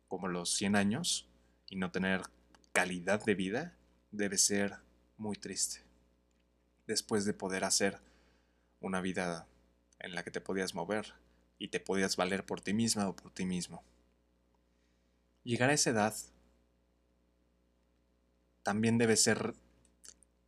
como 0.08 0.26
los 0.26 0.52
100 0.54 0.74
años 0.74 1.28
y 1.68 1.76
no 1.76 1.92
tener 1.92 2.22
calidad 2.72 3.24
de 3.24 3.36
vida 3.36 3.76
debe 4.10 4.38
ser 4.38 4.78
muy 5.16 5.36
triste. 5.36 5.84
Después 6.88 7.24
de 7.24 7.32
poder 7.32 7.62
hacer 7.62 8.00
una 8.80 9.00
vida 9.02 9.46
en 10.00 10.16
la 10.16 10.24
que 10.24 10.32
te 10.32 10.40
podías 10.40 10.74
mover 10.74 11.14
y 11.60 11.68
te 11.68 11.78
podías 11.78 12.16
valer 12.16 12.44
por 12.44 12.60
ti 12.60 12.74
misma 12.74 13.08
o 13.08 13.14
por 13.14 13.30
ti 13.30 13.46
mismo. 13.46 13.84
Llegar 15.44 15.70
a 15.70 15.74
esa 15.74 15.90
edad 15.90 16.14
también 18.64 18.98
debe 18.98 19.16
ser 19.16 19.54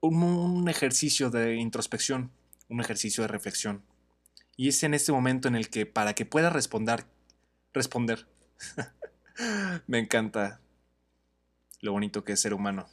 un, 0.00 0.68
ejercicio 0.68 1.30
de 1.30 1.54
introspección, 1.54 2.32
un 2.68 2.80
ejercicio 2.80 3.23
de 3.23 3.28
reflexión. 3.28 3.85
Y 4.56 4.68
es 4.68 4.82
en 4.82 4.94
este 4.94 5.12
momento 5.12 5.46
en 5.46 5.54
el 5.54 5.70
que 5.70 5.87
para 5.87 6.14
que 6.14 6.26
puedas 6.26 6.52
responder, 6.52 7.06
responder, 7.73 8.26
me 9.87 10.00
encanta 10.00 10.61
lo 11.80 11.92
bonito 11.92 12.25
que 12.25 12.32
es 12.32 12.40
ser 12.40 12.54
humano, 12.54 12.88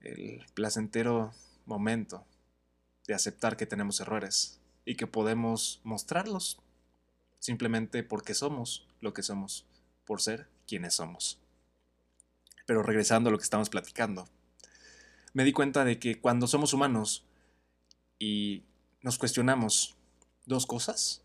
el 0.00 0.44
placentero 0.54 1.32
momento 1.66 2.26
de 3.06 3.14
aceptar 3.14 3.56
que 3.56 3.66
tenemos 3.66 4.00
errores 4.00 4.60
y 4.84 4.96
que 4.96 5.06
podemos 5.06 5.80
mostrarlos 5.84 6.60
simplemente 7.38 8.02
porque 8.02 8.34
somos 8.34 8.86
lo 9.00 9.12
que 9.12 9.22
somos, 9.22 9.66
por 10.04 10.20
ser 10.20 10.48
quienes 10.66 10.94
somos. 10.94 11.39
Pero 12.70 12.84
regresando 12.84 13.28
a 13.28 13.32
lo 13.32 13.38
que 13.38 13.42
estamos 13.42 13.68
platicando, 13.68 14.28
me 15.32 15.42
di 15.42 15.52
cuenta 15.52 15.84
de 15.84 15.98
que 15.98 16.20
cuando 16.20 16.46
somos 16.46 16.72
humanos 16.72 17.26
y 18.16 18.62
nos 19.02 19.18
cuestionamos 19.18 19.96
dos 20.46 20.66
cosas, 20.66 21.20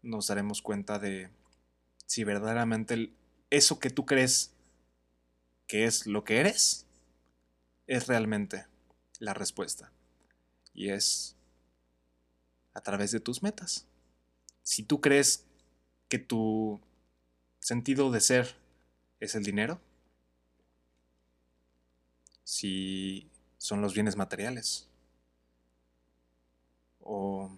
nos 0.00 0.28
daremos 0.28 0.62
cuenta 0.62 1.00
de 1.00 1.30
si 2.06 2.22
verdaderamente 2.22 3.12
eso 3.50 3.80
que 3.80 3.90
tú 3.90 4.06
crees 4.06 4.54
que 5.66 5.84
es 5.84 6.06
lo 6.06 6.22
que 6.22 6.38
eres, 6.38 6.86
es 7.88 8.06
realmente 8.06 8.66
la 9.18 9.34
respuesta. 9.34 9.90
Y 10.72 10.90
es 10.90 11.34
a 12.72 12.82
través 12.82 13.10
de 13.10 13.18
tus 13.18 13.42
metas 13.42 13.88
si 14.62 14.84
tú 14.84 15.00
crees 15.00 15.44
que 16.08 16.20
tu 16.20 16.80
sentido 17.58 18.12
de 18.12 18.20
ser 18.20 18.61
es 19.22 19.36
el 19.36 19.44
dinero, 19.44 19.80
si 22.42 23.30
son 23.56 23.80
los 23.80 23.94
bienes 23.94 24.16
materiales 24.16 24.88
o 26.98 27.56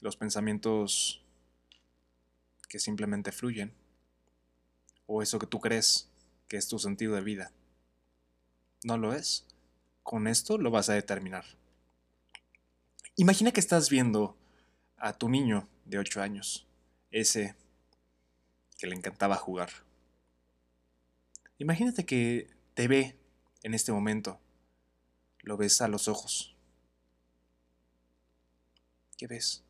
los 0.00 0.16
pensamientos 0.16 1.22
que 2.70 2.78
simplemente 2.78 3.32
fluyen 3.32 3.74
o 5.06 5.20
eso 5.20 5.38
que 5.38 5.46
tú 5.46 5.60
crees 5.60 6.08
que 6.48 6.56
es 6.56 6.68
tu 6.68 6.78
sentido 6.78 7.14
de 7.14 7.20
vida. 7.20 7.52
No 8.82 8.96
lo 8.96 9.12
es. 9.12 9.44
Con 10.02 10.26
esto 10.26 10.56
lo 10.56 10.70
vas 10.70 10.88
a 10.88 10.94
determinar. 10.94 11.44
Imagina 13.16 13.52
que 13.52 13.60
estás 13.60 13.90
viendo 13.90 14.38
a 14.96 15.12
tu 15.12 15.28
niño 15.28 15.68
de 15.84 15.98
8 15.98 16.22
años, 16.22 16.66
ese 17.10 17.54
que 18.78 18.86
le 18.86 18.96
encantaba 18.96 19.36
jugar. 19.36 19.68
Imagínate 21.58 22.04
que 22.04 22.50
te 22.74 22.88
ve 22.88 23.16
en 23.62 23.74
este 23.74 23.92
momento, 23.92 24.40
lo 25.40 25.56
ves 25.56 25.80
a 25.80 25.88
los 25.88 26.08
ojos. 26.08 26.56
¿Qué 29.16 29.26
ves? 29.26 29.62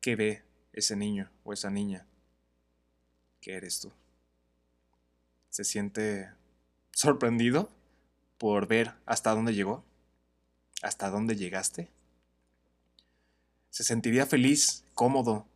¿Qué 0.00 0.16
ve 0.16 0.42
ese 0.72 0.96
niño 0.96 1.30
o 1.44 1.52
esa 1.52 1.70
niña 1.70 2.06
que 3.40 3.54
eres 3.54 3.80
tú? 3.80 3.92
¿Se 5.48 5.64
siente 5.64 6.30
sorprendido 6.92 7.70
por 8.38 8.66
ver 8.66 8.94
hasta 9.06 9.30
dónde 9.30 9.54
llegó? 9.54 9.84
¿Hasta 10.82 11.10
dónde 11.10 11.36
llegaste? 11.36 11.90
se 13.70 13.84
sentiría 13.84 14.26
feliz, 14.26 14.84
cómodo, 14.94 15.46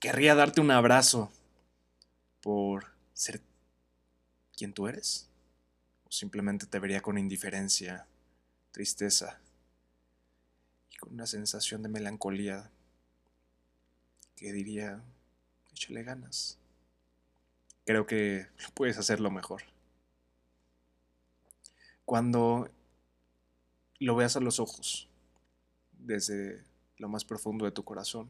querría 0.00 0.34
darte 0.34 0.60
un 0.60 0.70
abrazo 0.70 1.30
por 2.40 2.86
ser 3.12 3.42
quien 4.60 4.74
tú 4.74 4.88
eres, 4.88 5.26
o 6.04 6.12
simplemente 6.12 6.66
te 6.66 6.78
vería 6.78 7.00
con 7.00 7.16
indiferencia, 7.16 8.06
tristeza 8.72 9.40
y 10.90 10.96
con 10.98 11.14
una 11.14 11.24
sensación 11.24 11.82
de 11.82 11.88
melancolía 11.88 12.70
que 14.36 14.52
diría, 14.52 15.02
échale 15.72 16.02
ganas. 16.02 16.58
Creo 17.86 18.06
que 18.06 18.48
puedes 18.74 18.98
hacerlo 18.98 19.30
mejor. 19.30 19.62
Cuando 22.04 22.68
lo 23.98 24.14
veas 24.14 24.36
a 24.36 24.40
los 24.40 24.60
ojos, 24.60 25.08
desde 25.92 26.62
lo 26.98 27.08
más 27.08 27.24
profundo 27.24 27.64
de 27.64 27.72
tu 27.72 27.82
corazón. 27.82 28.28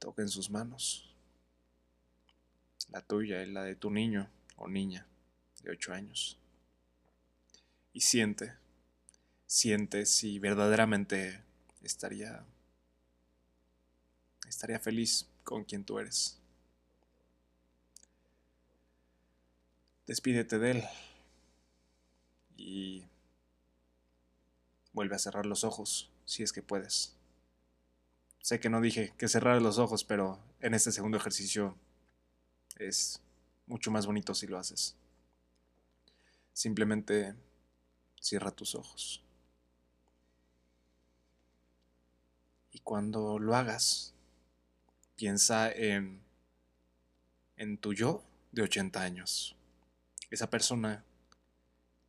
Toca 0.00 0.22
en 0.22 0.28
sus 0.28 0.50
manos, 0.50 1.09
la 2.90 3.02
tuya 3.02 3.42
y 3.42 3.50
la 3.50 3.62
de 3.64 3.76
tu 3.76 3.90
niño 3.90 4.30
o 4.56 4.68
niña 4.68 5.06
de 5.62 5.70
8 5.70 5.92
años. 5.92 6.38
Y 7.92 8.00
siente, 8.00 8.54
siente 9.46 10.06
si 10.06 10.38
verdaderamente 10.38 11.42
estaría, 11.82 12.44
estaría 14.48 14.78
feliz 14.78 15.28
con 15.44 15.64
quien 15.64 15.84
tú 15.84 15.98
eres. 15.98 16.38
Despídete 20.06 20.58
de 20.58 20.70
él 20.72 20.84
y 22.56 23.04
Vuelve 24.92 25.14
a 25.14 25.18
cerrar 25.20 25.46
los 25.46 25.62
ojos, 25.64 26.10
si 26.24 26.42
es 26.42 26.52
que 26.52 26.62
puedes. 26.62 27.14
Sé 28.40 28.58
que 28.58 28.70
no 28.70 28.80
dije 28.80 29.12
que 29.16 29.28
cerrar 29.28 29.62
los 29.62 29.78
ojos, 29.78 30.04
pero 30.04 30.40
en 30.60 30.74
este 30.74 30.90
segundo 30.90 31.16
ejercicio 31.16 31.76
es 32.88 33.20
mucho 33.66 33.90
más 33.90 34.06
bonito 34.06 34.34
si 34.34 34.46
lo 34.46 34.58
haces. 34.58 34.96
Simplemente 36.52 37.34
cierra 38.20 38.50
tus 38.50 38.74
ojos. 38.74 39.22
Y 42.72 42.80
cuando 42.80 43.38
lo 43.38 43.54
hagas, 43.54 44.14
piensa 45.16 45.70
en, 45.70 46.22
en 47.56 47.78
tu 47.78 47.92
yo 47.92 48.22
de 48.52 48.62
80 48.62 49.00
años. 49.00 49.56
Esa 50.30 50.50
persona 50.50 51.04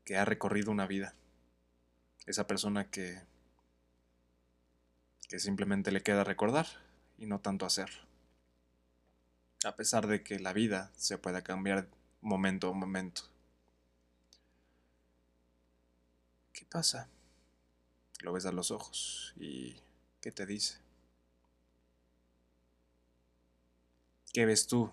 que 0.03 0.17
ha 0.17 0.25
recorrido 0.25 0.71
una 0.71 0.87
vida 0.87 1.15
esa 2.25 2.47
persona 2.47 2.89
que, 2.89 3.19
que 5.27 5.39
simplemente 5.39 5.91
le 5.91 6.01
queda 6.01 6.23
recordar 6.23 6.67
y 7.17 7.25
no 7.25 7.39
tanto 7.39 7.65
hacer. 7.65 7.89
A 9.63 9.75
pesar 9.75 10.07
de 10.07 10.23
que 10.23 10.39
la 10.39 10.53
vida 10.53 10.91
se 10.95 11.19
pueda 11.19 11.43
cambiar 11.43 11.87
momento 12.21 12.69
a 12.69 12.73
momento. 12.73 13.23
¿Qué 16.51 16.65
pasa? 16.65 17.09
Lo 18.21 18.33
ves 18.33 18.45
a 18.45 18.51
los 18.51 18.71
ojos 18.71 19.33
y 19.37 19.75
¿qué 20.19 20.31
te 20.31 20.45
dice? 20.45 20.79
¿Qué 24.33 24.45
ves 24.45 24.65
tú 24.65 24.91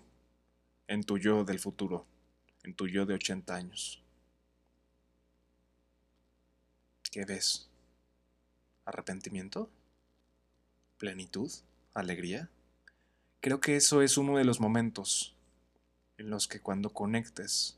en 0.87 1.03
tu 1.03 1.17
yo 1.17 1.43
del 1.45 1.59
futuro, 1.59 2.05
en 2.63 2.75
tu 2.75 2.87
yo 2.87 3.05
de 3.05 3.15
80 3.15 3.55
años? 3.55 4.03
¿Qué 7.11 7.25
ves? 7.25 7.69
¿Arrepentimiento? 8.85 9.69
¿Plenitud? 10.97 11.51
¿Alegría? 11.93 12.49
Creo 13.41 13.61
que 13.61 13.77
eso 13.77 14.01
es 14.01 14.17
uno 14.17 14.37
de 14.37 14.43
los 14.43 14.59
momentos 14.59 15.33
en 16.17 16.29
los 16.29 16.47
que 16.47 16.59
cuando 16.59 16.89
conectes 16.89 17.77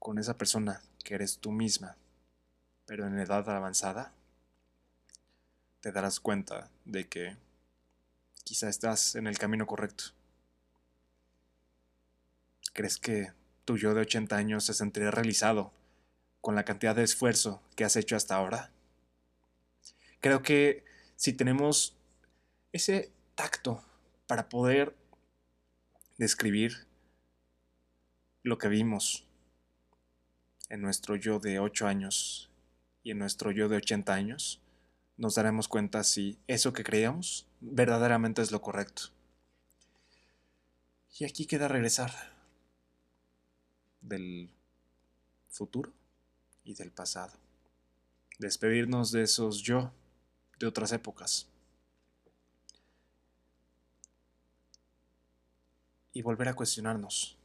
con 0.00 0.18
esa 0.18 0.36
persona 0.36 0.82
que 1.04 1.14
eres 1.14 1.38
tú 1.38 1.52
misma, 1.52 1.96
pero 2.84 3.06
en 3.06 3.18
edad 3.18 3.48
avanzada, 3.48 4.12
te 5.80 5.92
darás 5.92 6.18
cuenta 6.18 6.68
de 6.84 7.06
que 7.06 7.36
quizá 8.42 8.68
estás 8.68 9.14
en 9.14 9.28
el 9.28 9.38
camino 9.38 9.66
correcto. 9.66 10.06
¿Crees 12.72 12.98
que 12.98 13.32
tu 13.64 13.76
yo 13.76 13.94
de 13.94 14.00
80 14.00 14.36
años 14.36 14.64
se 14.64 14.74
sentiría 14.74 15.12
realizado 15.12 15.72
con 16.40 16.56
la 16.56 16.64
cantidad 16.64 16.94
de 16.94 17.04
esfuerzo 17.04 17.62
que 17.76 17.84
has 17.84 17.94
hecho 17.94 18.16
hasta 18.16 18.34
ahora? 18.34 18.70
Creo 20.20 20.42
que 20.42 20.84
si 21.14 21.32
tenemos 21.32 21.95
ese 22.72 23.12
tacto 23.34 23.82
para 24.26 24.48
poder 24.48 24.96
describir 26.18 26.86
lo 28.42 28.58
que 28.58 28.68
vimos 28.68 29.26
en 30.68 30.80
nuestro 30.80 31.16
yo 31.16 31.38
de 31.38 31.58
8 31.58 31.86
años 31.86 32.50
y 33.02 33.12
en 33.12 33.18
nuestro 33.18 33.50
yo 33.50 33.68
de 33.68 33.76
80 33.76 34.12
años, 34.12 34.60
nos 35.16 35.36
daremos 35.36 35.68
cuenta 35.68 36.02
si 36.04 36.38
eso 36.46 36.72
que 36.72 36.84
creíamos 36.84 37.46
verdaderamente 37.60 38.42
es 38.42 38.50
lo 38.50 38.60
correcto. 38.60 39.04
Y 41.18 41.24
aquí 41.24 41.46
queda 41.46 41.68
regresar 41.68 42.12
del 44.00 44.50
futuro 45.48 45.92
y 46.64 46.74
del 46.74 46.90
pasado. 46.90 47.32
Despedirnos 48.38 49.12
de 49.12 49.22
esos 49.22 49.62
yo 49.62 49.92
de 50.58 50.66
otras 50.66 50.92
épocas. 50.92 51.48
Y 56.16 56.22
volver 56.22 56.48
a 56.48 56.54
cuestionarnos. 56.54 57.36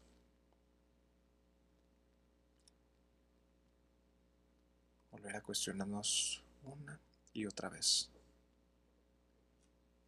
Volver 5.11 5.35
a 5.35 5.41
cuestionarnos 5.41 6.41
una 6.63 6.97
y 7.33 7.47
otra 7.47 7.67
vez. 7.67 8.09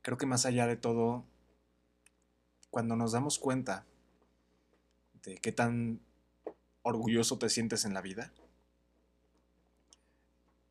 Creo 0.02 0.17
que 0.17 0.26
más 0.26 0.45
allá 0.45 0.65
de 0.65 0.78
todo, 0.78 1.26
cuando 2.69 2.95
nos 2.95 3.12
damos 3.12 3.38
cuenta 3.38 3.86
de 5.23 5.36
qué 5.39 5.52
tan 5.52 5.99
orgulloso 6.84 7.38
te 7.38 7.49
sientes 7.49 7.84
en 7.84 7.93
la 7.93 7.99
vida, 7.99 8.32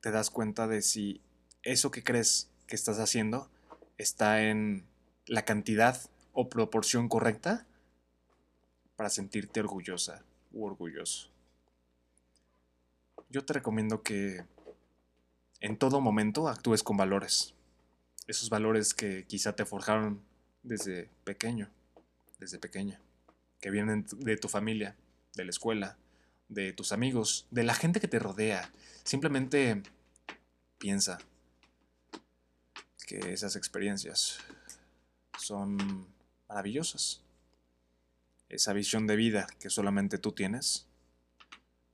te 0.00 0.10
das 0.10 0.30
cuenta 0.30 0.66
de 0.66 0.80
si 0.80 1.20
eso 1.62 1.90
que 1.90 2.02
crees 2.02 2.48
que 2.66 2.74
estás 2.74 2.98
haciendo 2.98 3.50
está 3.98 4.44
en 4.44 4.86
la 5.26 5.44
cantidad 5.44 6.00
o 6.32 6.48
proporción 6.48 7.10
correcta 7.10 7.66
para 9.02 9.10
sentirte 9.10 9.58
orgullosa 9.58 10.22
u 10.52 10.64
orgulloso. 10.64 11.28
Yo 13.30 13.44
te 13.44 13.52
recomiendo 13.52 14.04
que 14.04 14.44
en 15.58 15.76
todo 15.76 16.00
momento 16.00 16.46
actúes 16.46 16.84
con 16.84 16.96
valores. 16.96 17.52
Esos 18.28 18.48
valores 18.48 18.94
que 18.94 19.24
quizá 19.26 19.56
te 19.56 19.64
forjaron 19.64 20.22
desde 20.62 21.10
pequeño, 21.24 21.68
desde 22.38 22.60
pequeña, 22.60 23.00
que 23.60 23.72
vienen 23.72 24.06
de 24.18 24.36
tu 24.36 24.48
familia, 24.48 24.94
de 25.34 25.46
la 25.46 25.50
escuela, 25.50 25.96
de 26.48 26.72
tus 26.72 26.92
amigos, 26.92 27.48
de 27.50 27.64
la 27.64 27.74
gente 27.74 27.98
que 27.98 28.06
te 28.06 28.20
rodea. 28.20 28.70
Simplemente 29.02 29.82
piensa 30.78 31.18
que 33.04 33.32
esas 33.32 33.56
experiencias 33.56 34.38
son 35.36 36.06
maravillosas. 36.48 37.21
Esa 38.52 38.74
visión 38.74 39.06
de 39.06 39.16
vida 39.16 39.46
que 39.58 39.70
solamente 39.70 40.18
tú 40.18 40.32
tienes 40.32 40.86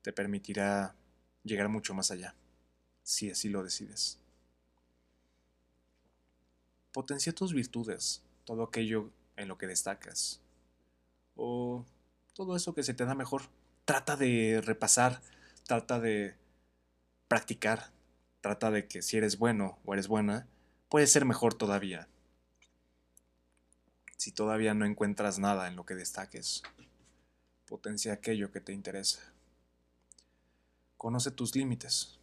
te 0.03 0.13
permitirá 0.13 0.97
llegar 1.45 1.69
mucho 1.69 1.95
más 1.95 2.11
allá, 2.11 2.35
si 3.05 3.31
así 3.31 3.49
lo 3.49 3.63
decides. 3.63 4.19
Potencia 6.93 7.33
tus 7.33 7.55
virtudes, 7.55 8.23
todo 8.45 8.65
aquello 8.65 9.13
en 9.37 9.47
lo 9.47 9.57
que 9.57 9.69
destacas, 9.69 10.41
o 11.37 11.87
todo 12.35 12.57
eso 12.57 12.75
que 12.75 12.83
se 12.83 12.93
te 12.93 13.05
da 13.05 13.15
mejor 13.15 13.43
trata 13.85 14.17
de 14.17 14.61
repasar, 14.61 15.23
trata 15.65 16.01
de 16.01 16.35
practicar, 17.29 17.93
trata 18.41 18.73
de 18.73 18.89
que 18.89 19.01
si 19.03 19.17
eres 19.17 19.39
bueno 19.39 19.79
o 19.85 19.95
eres 19.95 20.09
buena, 20.09 20.49
puedes 20.89 21.13
ser 21.13 21.25
mejor 21.25 21.55
todavía. 21.55 22.09
Si 24.19 24.33
todavía 24.33 24.75
no 24.75 24.85
encuentras 24.85 25.39
nada 25.39 25.69
en 25.69 25.77
lo 25.77 25.87
que 25.87 25.95
destaques, 25.95 26.65
potencia 27.69 28.13
aquello 28.13 28.51
que 28.51 28.61
te 28.61 28.73
interesa. 28.73 29.21
Conoce 30.97 31.31
tus 31.31 31.55
límites 31.55 32.19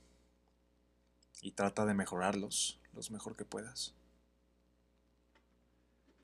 y 1.42 1.52
trata 1.52 1.86
de 1.86 1.94
mejorarlos 1.94 2.82
lo 2.94 3.02
mejor 3.12 3.38
que 3.38 3.46
puedas. 3.46 3.94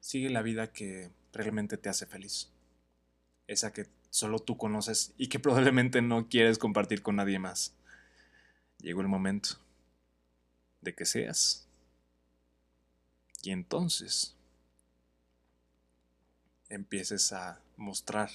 Sigue 0.02 0.30
la 0.30 0.42
vida 0.42 0.74
que 0.74 1.10
realmente 1.32 1.78
te 1.78 1.88
hace 1.88 2.06
feliz, 2.06 2.50
esa 3.48 3.72
que 3.72 3.88
solo 4.10 4.40
tú 4.40 4.58
conoces 4.58 5.14
y 5.18 5.30
que 5.30 5.40
probablemente 5.46 6.02
no 6.02 6.28
quieres 6.28 6.58
compartir 6.58 7.02
con 7.02 7.16
nadie 7.16 7.40
más. 7.40 7.74
Llegó 8.80 9.00
el 9.00 9.08
momento 9.08 9.52
de 10.82 10.94
que 10.94 11.06
seas. 11.06 11.66
Y 13.42 13.52
entonces 13.52 14.36
empieces 16.72 17.34
a 17.34 17.60
mostrar 17.76 18.30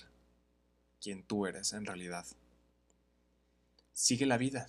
quién 1.00 1.22
tú 1.22 1.46
eres 1.46 1.72
en 1.72 1.86
realidad. 1.86 2.26
Sigue 3.94 4.26
la 4.26 4.36
vida. 4.36 4.68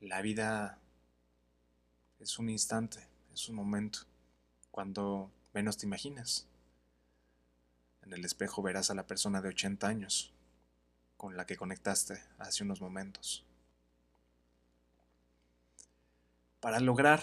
La 0.00 0.20
vida 0.20 0.78
es 2.20 2.38
un 2.38 2.50
instante, 2.50 3.06
es 3.32 3.48
un 3.48 3.56
momento, 3.56 4.00
cuando 4.70 5.30
menos 5.54 5.78
te 5.78 5.86
imaginas. 5.86 6.46
En 8.02 8.12
el 8.12 8.24
espejo 8.24 8.62
verás 8.62 8.90
a 8.90 8.94
la 8.94 9.06
persona 9.06 9.40
de 9.40 9.48
80 9.48 9.88
años 9.88 10.32
con 11.16 11.36
la 11.36 11.46
que 11.46 11.56
conectaste 11.56 12.22
hace 12.38 12.64
unos 12.64 12.80
momentos. 12.82 13.44
Para 16.60 16.80
lograr 16.80 17.22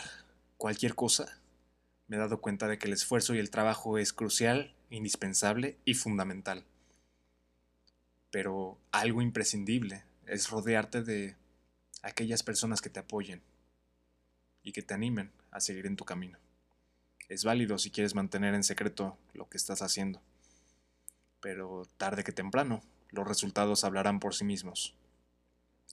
cualquier 0.58 0.96
cosa, 0.96 1.38
me 2.08 2.18
he 2.18 2.20
dado 2.20 2.42
cuenta 2.42 2.68
de 2.68 2.78
que 2.78 2.88
el 2.88 2.94
esfuerzo 2.94 3.34
y 3.34 3.40
el 3.40 3.50
trabajo 3.50 3.98
es 3.98 4.14
crucial, 4.14 4.76
indispensable 4.90 5.78
y 5.86 5.94
fundamental. 5.94 6.66
Pero 8.32 8.78
algo 8.92 9.22
imprescindible 9.22 10.04
es 10.26 10.50
rodearte 10.50 11.04
de 11.04 11.36
aquellas 12.02 12.44
personas 12.44 12.82
que 12.82 12.90
te 12.90 13.00
apoyen 13.00 13.42
y 14.64 14.72
que 14.72 14.82
te 14.82 14.94
animen 14.94 15.32
a 15.52 15.60
seguir 15.60 15.86
en 15.86 15.96
tu 15.96 16.06
camino. 16.06 16.38
Es 17.30 17.44
válido 17.44 17.78
si 17.78 17.92
quieres 17.92 18.14
mantener 18.16 18.54
en 18.54 18.64
secreto 18.64 19.18
lo 19.34 19.50
que 19.50 19.58
estás 19.58 19.82
haciendo 19.82 20.22
pero 21.46 21.84
tarde 21.98 22.24
que 22.24 22.32
temprano 22.32 22.82
los 23.12 23.28
resultados 23.28 23.84
hablarán 23.84 24.20
por 24.20 24.34
sí 24.34 24.44
mismos. 24.44 24.96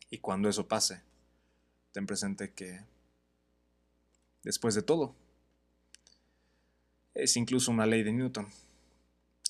Y 0.09 0.17
cuando 0.17 0.49
eso 0.49 0.67
pase, 0.67 1.03
ten 1.93 2.07
presente 2.07 2.55
que, 2.55 2.87
después 4.45 4.75
de 4.75 4.81
todo, 4.81 5.15
es 7.15 7.37
incluso 7.37 7.71
una 7.71 7.87
ley 7.87 8.03
de 8.03 8.13
Newton. 8.13 8.49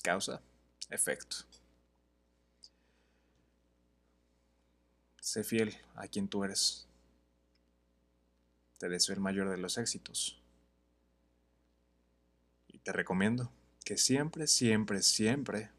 Causa, 0.01 0.41
efecto. 0.89 1.37
Sé 5.21 5.43
fiel 5.43 5.75
a 5.95 6.07
quien 6.07 6.27
tú 6.27 6.43
eres. 6.43 6.85
Te 8.77 8.89
deseo 8.89 9.15
el 9.15 9.21
mayor 9.21 9.49
de 9.49 9.57
los 9.57 9.77
éxitos. 9.77 10.41
Y 12.67 12.79
te 12.79 12.91
recomiendo 12.91 13.49
que 13.85 13.97
siempre, 13.97 14.47
siempre, 14.47 15.01
siempre 15.01 15.71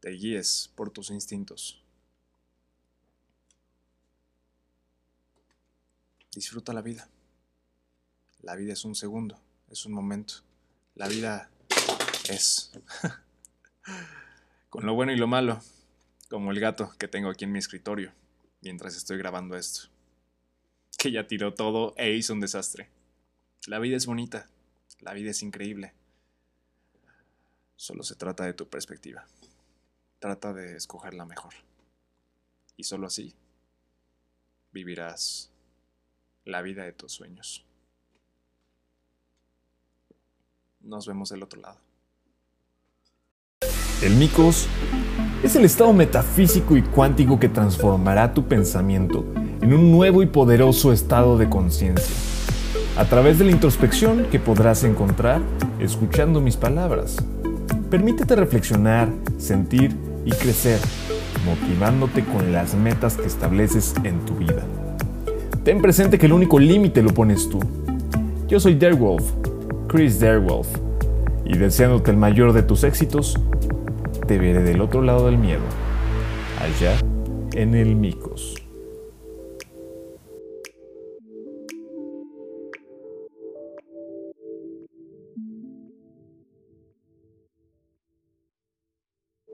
te 0.00 0.10
guíes 0.10 0.70
por 0.76 0.90
tus 0.90 1.10
instintos. 1.10 1.82
Disfruta 6.34 6.72
la 6.72 6.82
vida. 6.82 7.08
La 8.40 8.56
vida 8.56 8.72
es 8.72 8.84
un 8.84 8.94
segundo, 8.94 9.38
es 9.68 9.84
un 9.84 9.92
momento. 9.92 10.42
La 10.94 11.08
vida 11.08 11.50
es. 12.28 12.72
Con 14.70 14.86
lo 14.86 14.94
bueno 14.94 15.12
y 15.12 15.16
lo 15.16 15.26
malo, 15.26 15.60
como 16.30 16.50
el 16.50 16.60
gato 16.60 16.94
que 16.98 17.08
tengo 17.08 17.28
aquí 17.28 17.44
en 17.44 17.52
mi 17.52 17.58
escritorio 17.58 18.12
mientras 18.62 18.96
estoy 18.96 19.18
grabando 19.18 19.56
esto. 19.56 19.88
Que 20.96 21.12
ya 21.12 21.26
tiró 21.26 21.52
todo 21.52 21.94
e 21.96 22.12
hizo 22.12 22.32
un 22.32 22.40
desastre. 22.40 22.88
La 23.66 23.78
vida 23.78 23.96
es 23.96 24.06
bonita, 24.06 24.48
la 25.00 25.12
vida 25.12 25.30
es 25.30 25.42
increíble. 25.42 25.92
Solo 27.76 28.02
se 28.02 28.14
trata 28.14 28.44
de 28.44 28.54
tu 28.54 28.68
perspectiva. 28.68 29.26
Trata 30.20 30.52
de 30.52 30.76
escoger 30.76 31.14
la 31.14 31.26
mejor. 31.26 31.54
Y 32.76 32.84
solo 32.84 33.08
así 33.08 33.34
vivirás 34.70 35.50
la 36.44 36.62
vida 36.62 36.84
de 36.84 36.92
tus 36.92 37.12
sueños. 37.12 37.64
Nos 40.84 41.06
vemos 41.06 41.30
del 41.30 41.42
otro 41.44 41.60
lado. 41.60 41.76
El 44.02 44.16
Micos 44.16 44.66
es 45.44 45.54
el 45.54 45.64
estado 45.64 45.92
metafísico 45.92 46.76
y 46.76 46.82
cuántico 46.82 47.38
que 47.38 47.48
transformará 47.48 48.34
tu 48.34 48.48
pensamiento 48.48 49.24
en 49.60 49.72
un 49.74 49.92
nuevo 49.92 50.24
y 50.24 50.26
poderoso 50.26 50.92
estado 50.92 51.38
de 51.38 51.48
conciencia, 51.48 52.16
a 52.96 53.04
través 53.04 53.38
de 53.38 53.44
la 53.44 53.52
introspección 53.52 54.26
que 54.28 54.40
podrás 54.40 54.82
encontrar 54.82 55.40
escuchando 55.78 56.40
mis 56.40 56.56
palabras. 56.56 57.16
Permítete 57.88 58.34
reflexionar, 58.34 59.08
sentir 59.38 59.96
y 60.24 60.32
crecer, 60.32 60.80
motivándote 61.44 62.24
con 62.24 62.52
las 62.52 62.74
metas 62.74 63.16
que 63.16 63.26
estableces 63.26 63.94
en 64.02 64.18
tu 64.24 64.34
vida. 64.34 64.64
Ten 65.62 65.80
presente 65.80 66.18
que 66.18 66.26
el 66.26 66.32
único 66.32 66.58
límite 66.58 67.02
lo 67.02 67.14
pones 67.14 67.48
tú. 67.48 67.60
Yo 68.48 68.58
soy 68.58 68.74
Darewolf, 68.74 69.22
Chris 69.92 70.18
Darewolf, 70.18 70.68
y 71.44 71.58
deseándote 71.58 72.12
el 72.12 72.16
mayor 72.16 72.54
de 72.54 72.62
tus 72.62 72.82
éxitos, 72.82 73.38
te 74.26 74.38
veré 74.38 74.62
del 74.62 74.80
otro 74.80 75.02
lado 75.02 75.26
del 75.26 75.36
miedo, 75.36 75.60
allá 76.58 76.96
en 77.52 77.74
el 77.74 77.94
Micos. 77.94 78.51